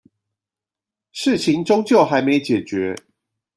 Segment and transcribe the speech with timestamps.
[1.11, 2.97] 事情終究還沒解決